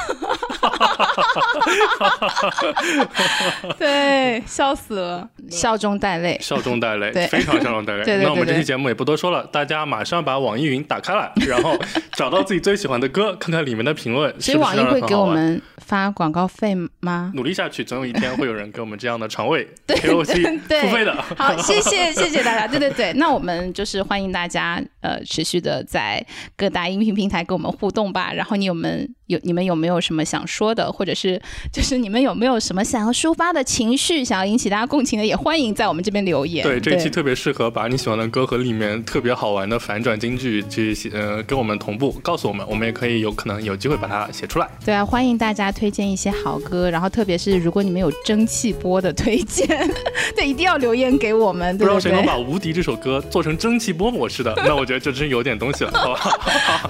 [3.77, 8.17] 对，笑死了，笑中带泪，笑中带泪，非常笑中带泪。
[8.23, 11.77] 那我们这期节目也不多说了，大家马上把网易云打开来，然后
[12.13, 14.33] 找到自己最喜欢的歌，看看里面的评论。
[14.39, 17.31] 所以网易会给我们发广告费吗？
[17.35, 21.13] 努力下去，总有一天会有人给我们这样的肠胃 KOC 付费的。
[21.37, 22.67] 好，谢谢谢谢大家。
[22.67, 26.23] 对对对，那我们就是欢迎大家呃持续的在
[26.55, 28.33] 各大音频平台跟我们互动吧。
[28.33, 31.41] 然后你有们有你们有没有什么想说的，或者是
[31.71, 36.63] 就是你们有没有什么想要抒发的情绪，想要引起大家共情的，也欢迎在我们这边留言。
[36.63, 44.67] 对，这一期特别适合把你喜欢的歌和里面特别好玩的反转京剧去呃跟我们同步，告诉我们，我们也可以有可能有机会把它写出来。
[44.85, 49.67] 对啊，欢迎大家推荐一些好歌，然后特别是如果你们有蒸汽波的推荐，
[50.35, 51.77] 对，一定要留言给我们。
[51.77, 56.19] 不知道谁能把《无敌》这首歌做成蒸汽波模式的，那我觉得这真有点东西了，好吧？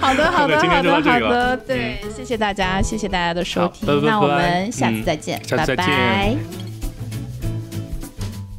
[0.00, 1.56] 好的， 好的，今天就到这里了。
[1.56, 6.38] 对，谢谢大家，谢谢大家的收听，那我们下次再见，下次再见。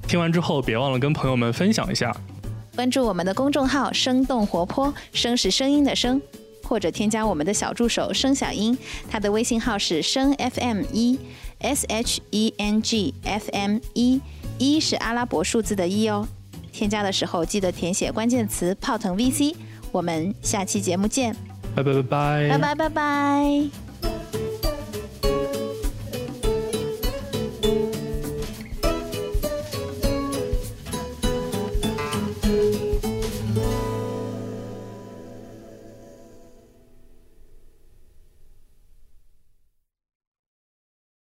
[0.07, 2.15] 听完之后，别忘了跟朋友们分享一下，
[2.75, 6.19] 关注我们的公众号“生动活泼”，声是声音的声，
[6.63, 8.75] 或者添加我们的小助手“声小英”，
[9.11, 11.19] 他的微信号是声 FM 一
[11.59, 14.19] S H E N G F M 一，
[14.57, 16.27] 一是阿拉伯数字的一哦。
[16.71, 19.55] 添加的时候记得填写关键词泡腾 vc
[19.91, 21.35] 我们下期节目见。
[21.75, 22.49] 拜拜拜拜。
[22.49, 23.88] 拜拜拜拜。